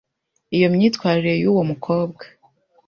Iyo 0.55 0.67
myitwarire 0.75 1.33
y’uwo 1.41 1.63
mukobwa 1.69 2.23